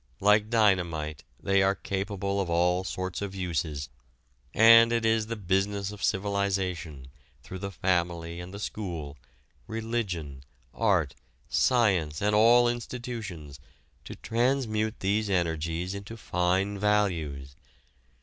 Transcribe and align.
Like 0.19 0.49
dynamite, 0.49 1.23
they 1.39 1.61
are 1.61 1.75
capable 1.75 2.41
of 2.41 2.49
all 2.49 2.83
sorts 2.83 3.21
of 3.21 3.35
uses, 3.35 3.87
and 4.51 4.91
it 4.91 5.05
is 5.05 5.27
the 5.27 5.35
business 5.35 5.91
of 5.91 6.03
civilization, 6.03 7.09
through 7.43 7.59
the 7.59 7.69
family 7.69 8.39
and 8.39 8.51
the 8.51 8.57
school, 8.57 9.15
religion, 9.67 10.43
art, 10.73 11.13
science, 11.49 12.19
and 12.19 12.33
all 12.33 12.67
institutions, 12.67 13.59
to 14.05 14.15
transmute 14.15 15.01
these 15.01 15.29
energies 15.29 15.93
into 15.93 16.17
fine 16.17 16.79
values. 16.79 17.55